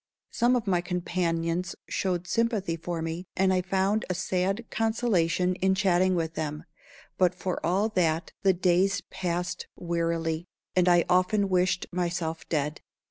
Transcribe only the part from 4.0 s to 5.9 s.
a sad consolation in